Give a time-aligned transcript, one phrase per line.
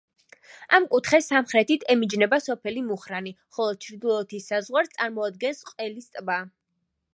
[0.77, 6.43] ამ კუთხეს სამხრეთით ემიჯნება სოფელი მუხრანი, ხოლო ჩრდილოეთის საზღვარს წარმოადგენს ყელის ტბა.